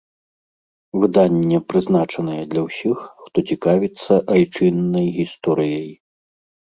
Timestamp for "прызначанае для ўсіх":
1.73-2.97